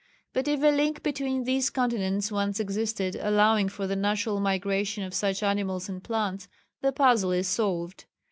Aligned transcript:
But 0.33 0.47
if 0.47 0.63
a 0.63 0.75
link 0.75 1.03
between 1.03 1.43
these 1.43 1.69
continents 1.69 2.31
once 2.31 2.59
existed 2.59 3.15
allowing 3.21 3.69
for 3.69 3.85
the 3.85 3.95
natural 3.95 4.39
migration 4.39 5.03
of 5.03 5.13
such 5.13 5.43
animals 5.43 5.87
and 5.89 6.03
plants, 6.03 6.47
the 6.81 6.91
puzzle 6.91 7.31
is 7.33 7.47
solved. 7.47 8.05